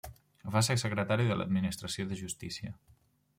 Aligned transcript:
Va 0.53 0.61
ser 0.67 0.75
Secretari 0.83 1.27
de 1.31 1.37
l'Administració 1.41 2.07
de 2.13 2.19
Justícia. 2.23 2.75